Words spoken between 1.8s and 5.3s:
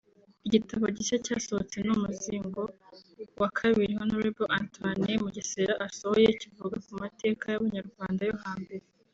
ni umuzingo wa kabiri Honorable Antoine